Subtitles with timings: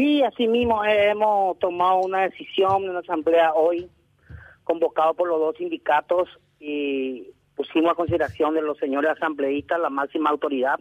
[0.00, 3.86] Sí, así mismo eh, hemos tomado una decisión en una asamblea hoy,
[4.64, 6.26] convocado por los dos sindicatos
[6.58, 10.80] y pusimos a consideración de los señores asambleístas la máxima autoridad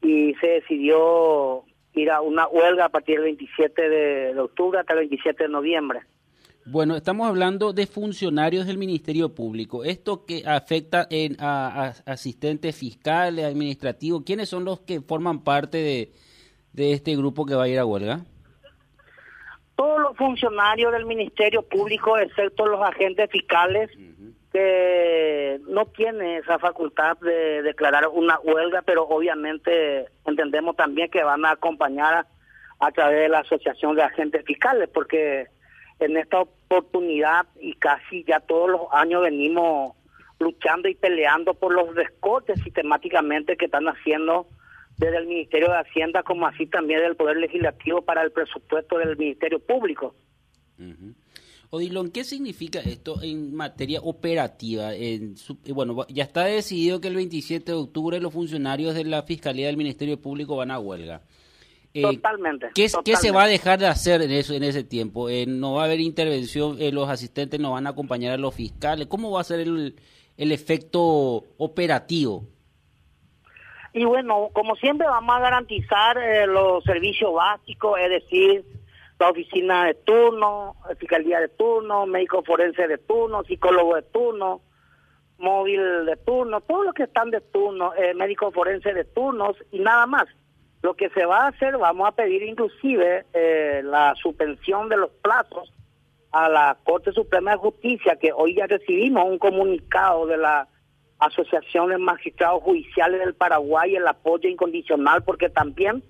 [0.00, 5.00] y se decidió ir a una huelga a partir del 27 de, octubre hasta el
[5.00, 6.02] 27 de noviembre.
[6.66, 9.82] Bueno, estamos hablando de funcionarios del Ministerio Público.
[9.82, 14.22] ¿Esto que afecta en, a, asistentes fiscales, administrativos?
[14.24, 16.12] ¿Quiénes son los que forman parte de,
[16.78, 18.20] de este grupo que va a ir a huelga?
[19.74, 23.90] Todos los funcionarios del Ministerio Público, excepto los agentes fiscales,
[24.52, 31.44] que no tienen esa facultad de declarar una huelga, pero obviamente entendemos también que van
[31.44, 32.26] a acompañar
[32.80, 35.46] a través de la Asociación de Agentes Fiscales, porque
[35.98, 39.94] en esta oportunidad y casi ya todos los años venimos
[40.38, 44.46] luchando y peleando por los descortes sistemáticamente que están haciendo
[44.98, 49.16] desde el Ministerio de Hacienda como así también del Poder Legislativo para el presupuesto del
[49.16, 50.14] Ministerio Público.
[51.70, 54.94] Odilon, ¿qué significa esto en materia operativa?
[54.94, 55.34] En
[55.72, 59.76] bueno, ya está decidido que el 27 de octubre los funcionarios de la Fiscalía del
[59.76, 61.22] Ministerio Público van a huelga.
[61.94, 65.30] Eh, totalmente, ¿qué, se va a dejar de hacer en eso en ese tiempo?
[65.30, 66.76] Eh, ¿No va a haber intervención?
[66.80, 69.06] Eh, ¿Los asistentes no van a acompañar a los fiscales?
[69.06, 69.96] ¿Cómo va a ser el,
[70.36, 72.46] el efecto operativo?
[73.92, 78.64] Y bueno, como siempre vamos a garantizar los servicios básicos, es decir,
[79.18, 84.60] la oficina de turno, fiscalía de turno, médico forense de turno, psicólogo de turno,
[85.38, 90.06] móvil de turno, todos los que están de turno, médico forense de turnos y nada
[90.06, 90.26] más.
[90.82, 95.10] Lo que se va a hacer, vamos a pedir inclusive eh, la suspensión de los
[95.10, 95.72] plazos
[96.30, 100.68] a la Corte Suprema de Justicia, que hoy ya recibimos un comunicado de la
[101.18, 106.02] Asociación de Magistrados Judiciales del Paraguay, el apoyo incondicional, porque también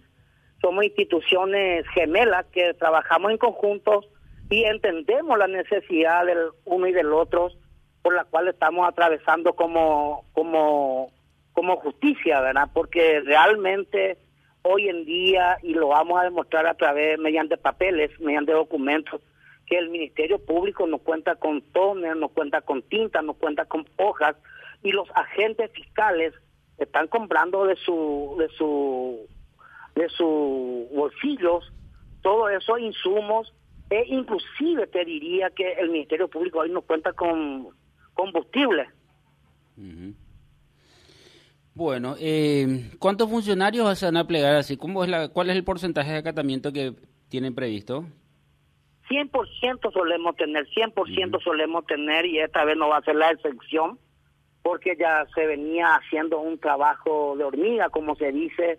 [0.60, 4.04] somos instituciones gemelas que trabajamos en conjunto
[4.50, 7.50] y entendemos la necesidad del uno y del otro,
[8.02, 11.10] por la cual estamos atravesando como, como,
[11.52, 12.68] como justicia, ¿verdad?
[12.72, 14.18] Porque realmente
[14.62, 19.20] hoy en día, y lo vamos a demostrar a través, mediante papeles, mediante documentos,
[19.66, 23.86] que el Ministerio Público no cuenta con toner, no cuenta con tinta, no cuenta con
[23.96, 24.36] hojas,
[24.82, 26.34] y los agentes fiscales
[26.78, 29.28] están comprando de su, de su,
[29.94, 31.72] de sus bolsillos
[32.22, 33.52] todos esos insumos,
[33.90, 37.68] e inclusive te diría que el Ministerio Público hoy no cuenta con
[38.12, 38.88] combustible.
[41.74, 44.76] Bueno, eh, ¿cuántos funcionarios se van a plegar así?
[44.76, 46.94] ¿Cómo es la, ¿Cuál es el porcentaje de acatamiento que
[47.28, 48.04] tienen previsto?
[49.08, 53.98] 100% solemos tener, 100% solemos tener y esta vez no va a ser la excepción
[54.68, 58.78] porque ya se venía haciendo un trabajo de hormiga, como se dice,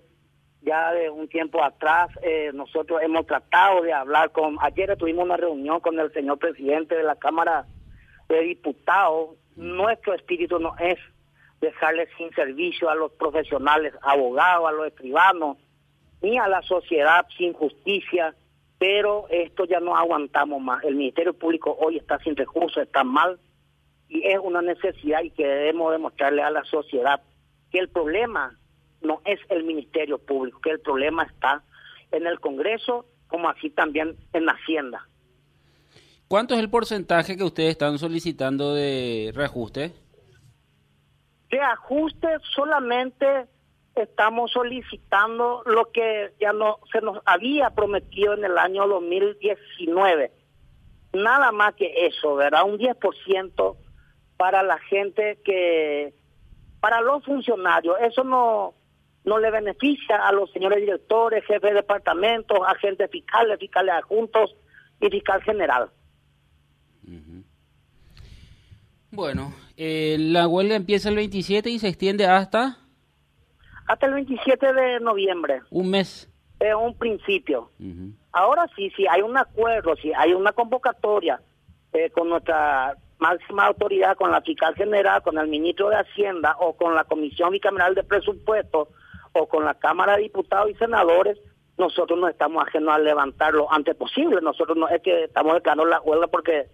[0.61, 2.09] ya de un tiempo atrás.
[2.21, 6.93] Eh, nosotros hemos tratado de hablar con, ayer tuvimos una reunión con el señor presidente
[6.93, 7.65] de la Cámara
[8.27, 9.31] de Diputados.
[9.55, 10.99] Nuestro espíritu no es
[11.59, 15.57] dejarle sin servicio a los profesionales, abogados, a los escribanos,
[16.21, 18.35] ni a la sociedad sin justicia,
[18.77, 20.83] pero esto ya no aguantamos más.
[20.83, 23.39] El Ministerio Público hoy está sin recursos, está mal,
[24.09, 27.21] y es una necesidad y que debemos demostrarle a la sociedad
[27.71, 28.57] que el problema
[29.01, 31.63] no es el Ministerio Público, que el problema está
[32.11, 35.07] en el Congreso, como así también en la Hacienda.
[36.27, 39.93] ¿Cuánto es el porcentaje que ustedes están solicitando de reajuste?
[41.49, 43.47] de ajuste solamente
[43.95, 50.31] estamos solicitando lo que ya no se nos había prometido en el año 2019.
[51.13, 52.65] Nada más que eso, ¿verdad?
[52.65, 53.75] Un 10%
[54.39, 56.13] para la gente que,
[56.79, 57.97] para los funcionarios.
[57.99, 58.73] Eso no,
[59.25, 64.55] no le beneficia a los señores directores, jefes de departamentos, agentes fiscales, fiscales adjuntos
[65.01, 65.89] y fiscal general.
[69.11, 72.77] Bueno, eh, la huelga empieza el 27 y se extiende hasta...
[73.87, 75.63] Hasta el 27 de noviembre.
[75.69, 76.29] Un mes.
[76.61, 77.71] Es un principio.
[78.31, 81.41] Ahora sí, si hay un acuerdo, si hay una convocatoria
[81.91, 86.75] eh, con nuestra máxima autoridad, con la fiscal general, con el ministro de Hacienda o
[86.75, 88.87] con la Comisión Bicameral de Presupuestos
[89.33, 91.37] o con la Cámara de Diputados y Senadores,
[91.77, 94.41] nosotros no estamos ajenos a levantar lo antes posible.
[94.41, 96.67] Nosotros no es que estamos declarando la huelga porque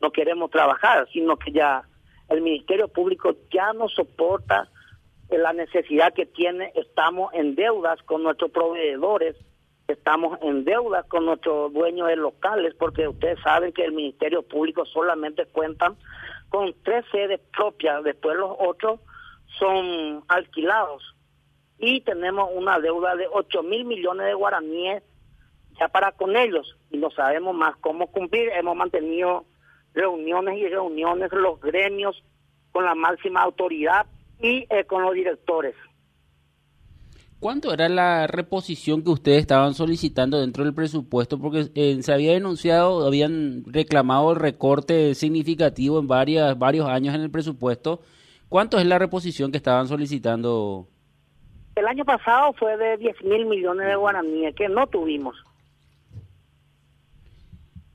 [0.00, 1.82] no queremos trabajar, sino que ya
[2.28, 4.68] el Ministerio Público ya no soporta
[5.30, 9.36] la necesidad que tiene, estamos en deudas con nuestros proveedores,
[9.88, 14.84] estamos en deudas con nuestros dueños de locales, porque ustedes saben que el Ministerio Público
[14.84, 15.94] solamente cuenta
[16.50, 19.00] con tres sedes propias, después los otros
[19.58, 21.02] son alquilados
[21.78, 25.02] y tenemos una deuda de 8 mil millones de guaraníes
[25.78, 28.50] ya para con ellos y no sabemos más cómo cumplir.
[28.50, 29.44] Hemos mantenido
[29.94, 32.22] reuniones y reuniones los gremios
[32.72, 34.06] con la máxima autoridad
[34.40, 35.74] y eh, con los directores.
[37.40, 41.38] ¿Cuánto era la reposición que ustedes estaban solicitando dentro del presupuesto?
[41.38, 47.20] Porque eh, se había denunciado, habían reclamado el recorte significativo en varias, varios años en
[47.20, 48.00] el presupuesto.
[48.48, 50.88] ¿Cuánto es la reposición que estaban solicitando?
[51.76, 55.36] El año pasado fue de 10 mil millones de guaraníes que no tuvimos.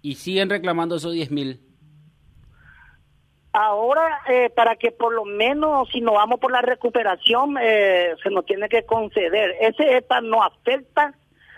[0.01, 1.60] ¿Y siguen reclamando esos 10 mil?
[3.53, 8.31] Ahora, eh, para que por lo menos, si no vamos por la recuperación, eh, se
[8.31, 9.55] nos tiene que conceder.
[9.61, 11.13] Ese ETA no afecta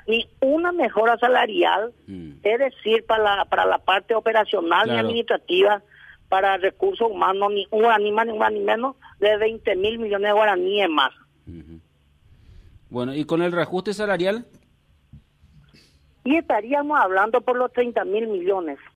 [0.05, 2.31] ni una mejora salarial, mm.
[2.43, 5.81] es decir, para la, para la parte operacional y administrativa,
[6.27, 10.27] para recursos humanos, ni una ni más ni más ni menos de 20 mil millones
[10.27, 11.11] de guaraníes más.
[12.89, 14.45] Bueno, ¿y con el reajuste salarial?
[16.25, 18.79] Y estaríamos hablando por los 30 mil millones.